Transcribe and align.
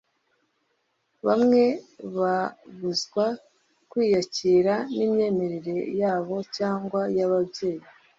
Bamwe 1.25 1.63
babuzwa 2.17 3.25
kwiyakira 3.89 4.75
n’imyemerere 4.95 5.75
yabo 6.01 6.35
cyangwa 6.55 6.99
iy’ababyeyi 7.11 7.85